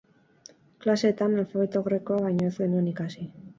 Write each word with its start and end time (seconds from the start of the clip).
Klaseetan 0.85 1.35
alfabeto 1.43 1.83
grekoa 1.91 2.19
baino 2.27 2.51
ez 2.51 2.57
genuen 2.59 2.91
ikasi. 2.97 3.31